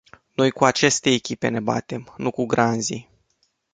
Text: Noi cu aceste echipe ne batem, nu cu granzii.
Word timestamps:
Noi 0.37 0.51
cu 0.51 0.65
aceste 0.65 1.09
echipe 1.09 1.47
ne 1.47 1.59
batem, 1.59 2.13
nu 2.17 2.31
cu 2.31 2.45
granzii. 2.45 3.09